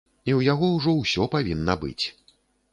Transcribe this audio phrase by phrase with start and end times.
[0.17, 2.05] І ў яго ўжо ўсё павінна быць.